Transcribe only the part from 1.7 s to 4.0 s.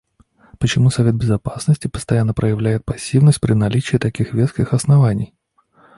постоянно проявляет пассивность при наличии